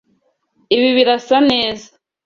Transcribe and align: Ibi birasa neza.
Ibi 0.75 0.89
birasa 0.97 1.37
neza. 1.49 1.89